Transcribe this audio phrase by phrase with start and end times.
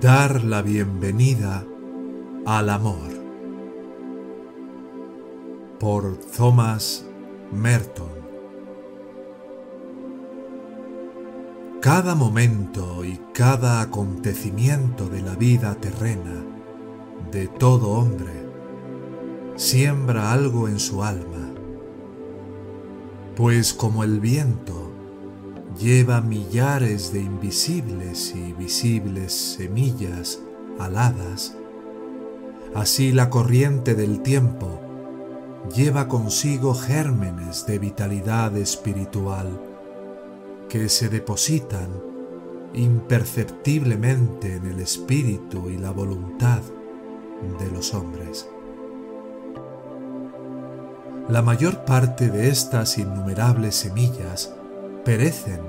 [0.00, 1.62] Dar la bienvenida
[2.46, 3.10] al amor.
[5.78, 7.04] Por Thomas
[7.52, 8.08] Merton.
[11.82, 16.46] Cada momento y cada acontecimiento de la vida terrena
[17.30, 18.46] de todo hombre
[19.56, 21.52] siembra algo en su alma,
[23.36, 24.89] pues como el viento
[25.80, 30.38] lleva millares de invisibles y visibles semillas
[30.78, 31.56] aladas,
[32.74, 34.78] así la corriente del tiempo
[35.74, 39.58] lleva consigo gérmenes de vitalidad espiritual
[40.68, 41.88] que se depositan
[42.74, 46.60] imperceptiblemente en el espíritu y la voluntad
[47.58, 48.48] de los hombres.
[51.30, 54.54] La mayor parte de estas innumerables semillas
[55.04, 55.60] perecen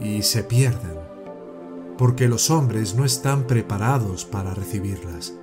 [0.00, 0.98] y se pierden,
[1.98, 5.34] porque los hombres no están preparados para recibirlas.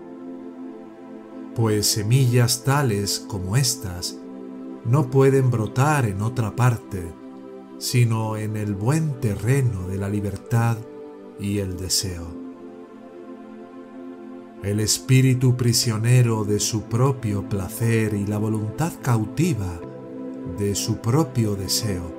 [1.56, 4.18] Pues semillas tales como estas
[4.86, 7.12] no pueden brotar en otra parte,
[7.78, 10.78] sino en el buen terreno de la libertad
[11.40, 12.26] y el deseo.
[14.64, 19.80] El espíritu prisionero de su propio placer y la voluntad cautiva
[20.58, 22.17] de su propio deseo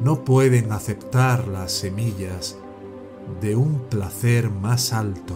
[0.00, 2.56] no pueden aceptar las semillas
[3.40, 5.34] de un placer más alto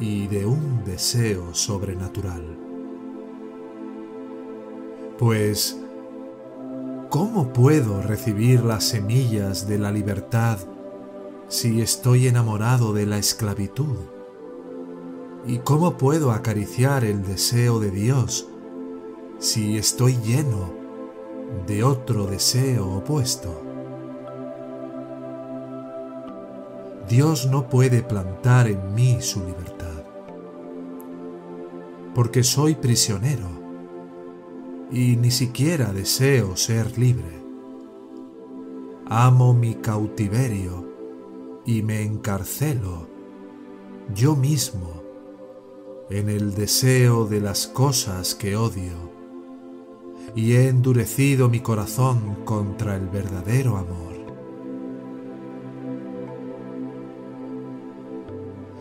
[0.00, 2.58] y de un deseo sobrenatural.
[5.18, 5.78] Pues,
[7.08, 10.58] ¿cómo puedo recibir las semillas de la libertad
[11.46, 13.96] si estoy enamorado de la esclavitud?
[15.46, 18.48] ¿Y cómo puedo acariciar el deseo de Dios
[19.38, 20.81] si estoy lleno
[21.66, 23.62] de otro deseo opuesto.
[27.08, 30.04] Dios no puede plantar en mí su libertad,
[32.14, 33.48] porque soy prisionero
[34.90, 37.42] y ni siquiera deseo ser libre.
[39.06, 40.90] Amo mi cautiverio
[41.66, 43.06] y me encarcelo
[44.14, 45.02] yo mismo
[46.10, 49.21] en el deseo de las cosas que odio
[50.34, 54.12] y he endurecido mi corazón contra el verdadero amor.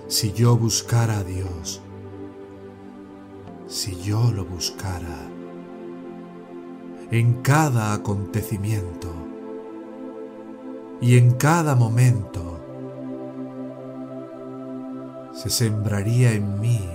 [0.08, 1.82] Si yo buscara a Dios,
[3.68, 5.30] si yo lo buscara,
[7.12, 9.10] en cada acontecimiento
[11.02, 12.60] y en cada momento,
[15.34, 16.88] se sembraría en mí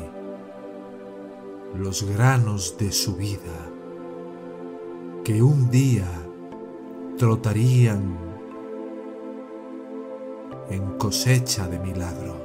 [1.74, 3.75] los granos de su vida
[5.26, 6.06] que un día
[7.18, 8.16] trotarían
[10.70, 12.36] en cosecha de milagro.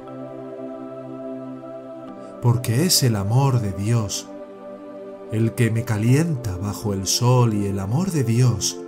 [2.42, 4.28] Porque es el amor de Dios
[5.30, 8.80] el que me calienta bajo el sol y el amor de Dios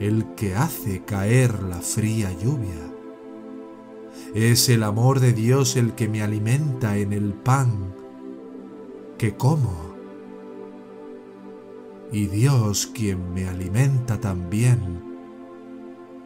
[0.00, 2.90] el que hace caer la fría lluvia.
[4.34, 7.94] Es el amor de Dios el que me alimenta en el pan
[9.16, 9.85] que como
[12.12, 15.02] y Dios quien me alimenta también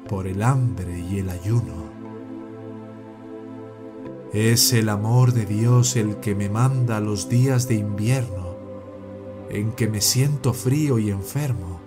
[0.08, 1.90] por el hambre y el ayuno.
[4.32, 8.50] Es el amor de Dios el que me manda los días de invierno
[9.50, 11.80] en que me siento frío y enfermo,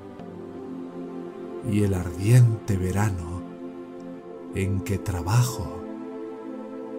[1.72, 3.42] y el ardiente verano
[4.54, 5.81] en que trabajo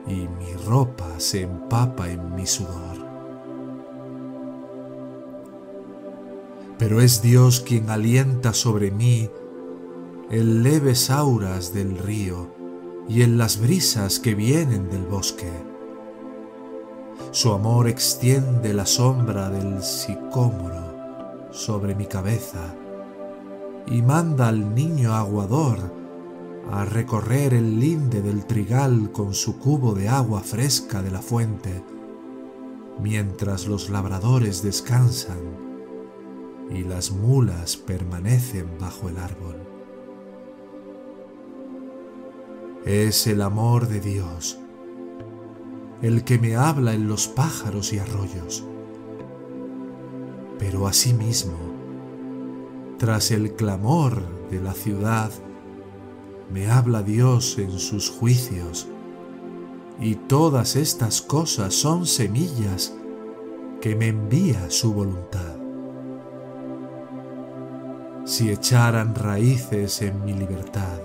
[0.07, 2.94] y mi ropa se empapa en mi sudor.
[6.79, 9.31] Pero es Dios quien alienta sobre mí
[10.31, 12.53] en leves auras del río
[13.09, 15.51] y en las brisas que vienen del bosque.
[17.31, 22.75] Su amor extiende la sombra del sicómoro sobre mi cabeza
[23.87, 25.79] y manda al niño aguador
[26.73, 31.85] a recorrer el linde del trigal con su cubo de agua fresca de la fuente,
[33.01, 35.64] mientras los labradores descansan
[36.71, 39.75] y las mulas permanecen bajo el árbol.
[42.85, 44.59] es el amor de Dios,
[46.03, 48.63] el que me habla en los pájaros y arroyos.
[50.59, 51.57] Pero asimismo,
[52.99, 55.31] tras el clamor de la ciudad,
[56.53, 58.87] me habla Dios en sus juicios,
[59.99, 62.95] y todas estas cosas son semillas
[63.81, 65.64] que me envía su voluntad.
[68.27, 70.99] Si echaran raíces en mi libertad,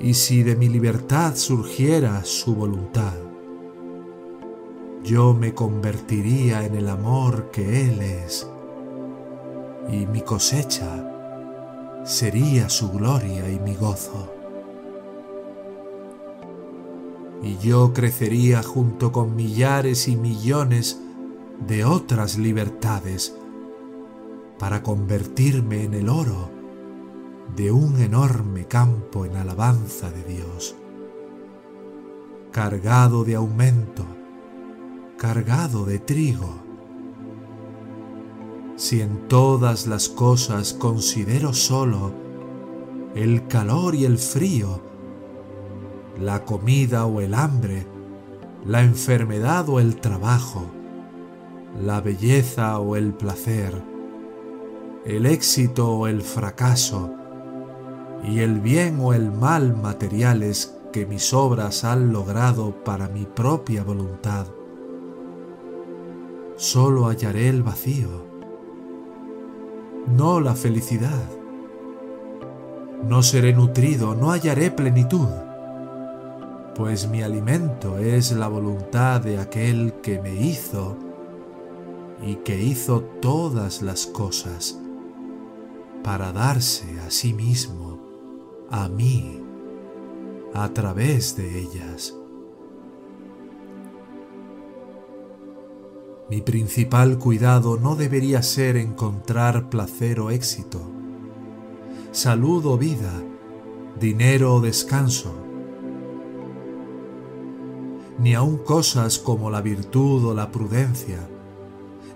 [0.00, 3.14] y si de mi libertad surgiera su voluntad,
[5.04, 8.50] yo me convertiría en el amor que Él es,
[9.88, 14.34] y mi cosecha sería su gloria y mi gozo.
[17.44, 21.00] Y yo crecería junto con millares y millones
[21.68, 23.32] de otras libertades
[24.58, 26.50] para convertirme en el oro
[27.54, 30.74] de un enorme campo en alabanza de Dios,
[32.50, 34.04] cargado de aumento,
[35.16, 36.62] cargado de trigo.
[38.76, 42.12] Si en todas las cosas considero solo
[43.14, 44.82] el calor y el frío,
[46.20, 47.86] la comida o el hambre,
[48.66, 50.66] la enfermedad o el trabajo,
[51.82, 53.95] la belleza o el placer,
[55.06, 57.10] el éxito o el fracaso,
[58.24, 63.84] y el bien o el mal materiales que mis obras han logrado para mi propia
[63.84, 64.46] voluntad,
[66.56, 68.26] solo hallaré el vacío
[70.06, 71.28] no la felicidad.
[73.04, 75.28] No seré nutrido, no hallaré plenitud,
[76.74, 80.96] pues mi alimento es la voluntad de aquel que me hizo
[82.22, 84.78] y que hizo todas las cosas
[86.02, 87.98] para darse a sí mismo,
[88.70, 89.40] a mí,
[90.54, 92.14] a través de ellas.
[96.28, 100.80] Mi principal cuidado no debería ser encontrar placer o éxito,
[102.10, 103.12] salud o vida,
[104.00, 105.34] dinero o descanso,
[108.18, 111.28] ni aun cosas como la virtud o la prudencia,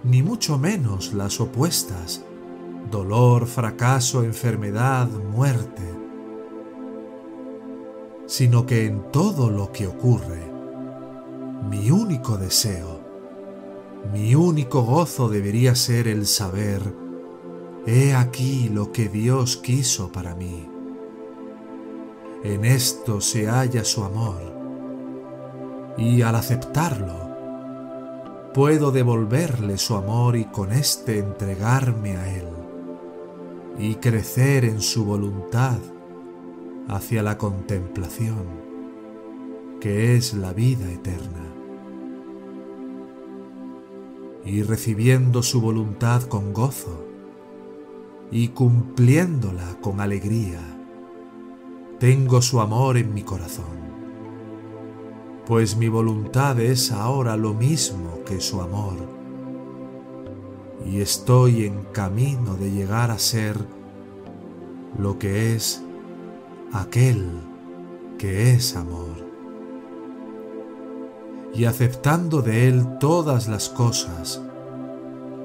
[0.02, 2.24] ni mucho menos las opuestas,
[2.90, 5.82] dolor, fracaso, enfermedad, muerte,
[8.26, 10.50] sino que en todo lo que ocurre,
[11.68, 13.00] mi único deseo
[14.12, 16.82] mi único gozo debería ser el saber,
[17.86, 20.68] he aquí lo que Dios quiso para mí.
[22.42, 24.40] En esto se halla su amor,
[25.96, 27.30] y al aceptarlo,
[28.54, 32.48] puedo devolverle su amor y con éste entregarme a Él,
[33.80, 35.78] y crecer en su voluntad
[36.86, 38.44] hacia la contemplación,
[39.80, 41.46] que es la vida eterna.
[44.44, 47.06] Y recibiendo su voluntad con gozo
[48.30, 50.60] y cumpliéndola con alegría,
[51.98, 53.80] tengo su amor en mi corazón,
[55.46, 59.19] pues mi voluntad es ahora lo mismo que su amor,
[60.90, 63.56] y estoy en camino de llegar a ser
[64.98, 65.84] lo que es
[66.72, 67.30] aquel
[68.18, 69.14] que es amor.
[71.54, 74.42] Y aceptando de Él todas las cosas,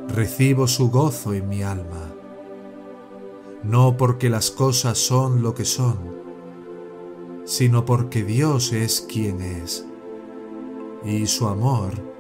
[0.07, 2.11] recibo su gozo en mi alma,
[3.61, 5.97] no porque las cosas son lo que son,
[7.43, 9.85] sino porque Dios es quien es,
[11.03, 12.14] y su amor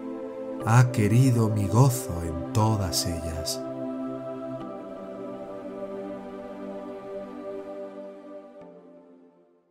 [0.67, 3.61] ha querido mi gozo en todas ellas.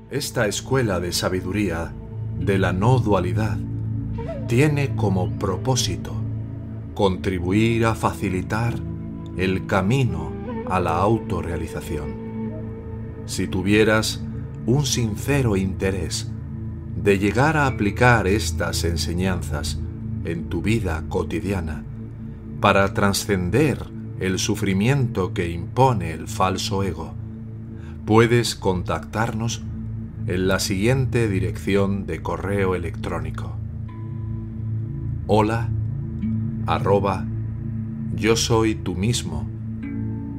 [0.08, 1.92] Esta escuela de sabiduría
[2.38, 3.58] de la no dualidad
[4.46, 6.14] tiene como propósito
[6.94, 8.74] contribuir a facilitar
[9.36, 10.30] el camino
[10.70, 12.14] a la autorrealización.
[13.26, 14.22] Si tuvieras
[14.66, 16.30] un sincero interés
[16.94, 19.80] de llegar a aplicar estas enseñanzas
[20.24, 21.84] en tu vida cotidiana
[22.60, 23.78] para trascender
[24.20, 27.14] el sufrimiento que impone el falso ego,
[28.06, 29.62] puedes contactarnos
[30.26, 33.56] en la siguiente dirección de correo electrónico
[35.26, 35.70] hola
[36.66, 37.24] arroba
[38.14, 39.48] yo soy tú mismo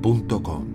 [0.01, 0.75] punto com.